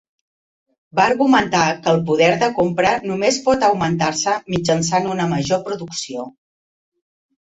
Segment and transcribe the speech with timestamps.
[0.99, 6.27] Va argumentar que el poder de compra només pot augmentar-se mitjançant una major producció.